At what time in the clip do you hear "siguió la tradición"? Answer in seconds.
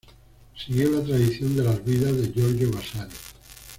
0.57-1.55